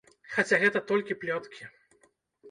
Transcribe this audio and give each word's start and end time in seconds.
Хаця 0.35 0.57
гэта 0.61 0.79
толькі 0.91 1.17
плёткі. 1.23 1.69